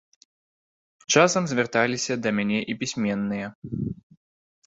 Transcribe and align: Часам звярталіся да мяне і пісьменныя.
Часам 1.17 1.43
звярталіся 1.51 2.13
да 2.23 2.29
мяне 2.37 2.59
і 2.75 2.79
пісьменныя. 2.81 3.47